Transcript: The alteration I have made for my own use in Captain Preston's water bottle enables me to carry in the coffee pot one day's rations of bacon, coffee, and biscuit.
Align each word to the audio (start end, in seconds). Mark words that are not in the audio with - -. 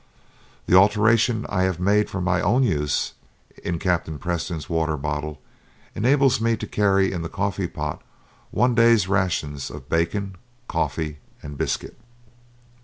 The 0.65 0.73
alteration 0.75 1.45
I 1.47 1.61
have 1.61 1.79
made 1.79 2.09
for 2.09 2.19
my 2.19 2.41
own 2.41 2.63
use 2.63 3.13
in 3.63 3.77
Captain 3.77 4.17
Preston's 4.17 4.67
water 4.67 4.97
bottle 4.97 5.39
enables 5.93 6.41
me 6.41 6.57
to 6.57 6.65
carry 6.65 7.11
in 7.11 7.21
the 7.21 7.29
coffee 7.29 7.67
pot 7.67 8.01
one 8.49 8.73
day's 8.73 9.07
rations 9.07 9.69
of 9.69 9.89
bacon, 9.89 10.37
coffee, 10.67 11.19
and 11.43 11.55
biscuit. 11.55 11.99